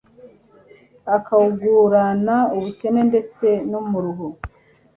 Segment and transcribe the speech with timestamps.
[1.15, 4.27] akawugurana ubukene ndetse n'umuruho.